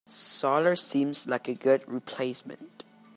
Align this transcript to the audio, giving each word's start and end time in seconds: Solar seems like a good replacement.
Solar 0.07 0.75
seems 0.75 1.27
like 1.27 1.47
a 1.47 1.53
good 1.53 1.83
replacement. 1.87 2.83